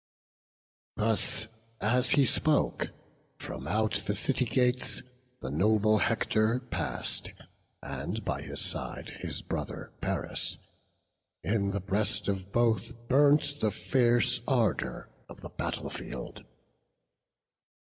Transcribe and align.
BOOK 0.95 1.05
VII. 1.05 1.05
Thus 1.05 1.47
as 1.79 2.09
he 2.09 2.25
spoke, 2.25 2.91
from 3.37 3.67
out 3.67 3.93
the 4.07 4.15
city 4.15 4.45
gates 4.45 5.03
The 5.41 5.51
noble 5.51 5.99
Hector 5.99 6.59
pass'd, 6.59 7.33
and 7.83 8.25
by 8.25 8.41
his 8.41 8.59
side 8.59 9.11
His 9.19 9.43
brother 9.43 9.91
Paris; 10.01 10.57
in 11.43 11.69
the 11.69 11.81
breast 11.81 12.27
of 12.27 12.51
both 12.51 12.97
Burnt 13.09 13.59
the 13.61 13.69
fierce 13.69 14.41
ardour 14.47 15.11
of 15.29 15.41
the 15.41 15.49
battle 15.49 15.91
field. 15.91 16.45